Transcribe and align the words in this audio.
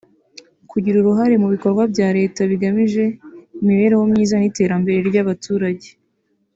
kugira 0.71 0.95
uruhare 0.99 1.35
mu 1.41 1.47
bikorwa 1.53 1.83
bya 1.93 2.07
Leta 2.17 2.39
bigamije 2.51 3.03
imibereho 3.61 4.03
myiza 4.11 4.35
n’iterambere 4.37 4.99
ry’abaturage 5.09 5.89